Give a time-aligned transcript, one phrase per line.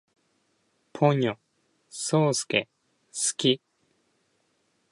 [0.93, 1.37] ポニョ，
[1.87, 2.67] そーすけ，
[3.13, 3.61] 好き